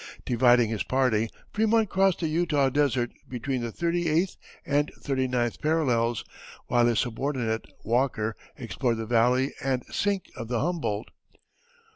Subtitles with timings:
[0.25, 4.35] Dividing his party Frémont crossed the Utah desert between the thirty eighth
[4.65, 6.25] and thirty ninth parallels,
[6.65, 11.11] while his subordinate, Walker, explored the valley and sink of the Humboldt.